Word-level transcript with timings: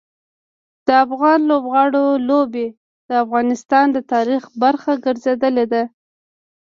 د 0.87 0.89
افغان 1.05 1.39
لوبغاړو 1.49 2.05
لوبې 2.29 2.67
د 3.09 3.11
افغانستان 3.23 3.85
د 3.91 3.97
تاریخ 4.13 4.41
برخه 4.61 4.91
ګرځېدلي 5.05 5.65
دي. 5.73 5.83